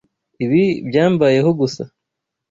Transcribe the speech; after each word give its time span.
Ibi 0.45 0.63
byambayeho 0.87 1.49
gusa. 1.59 1.83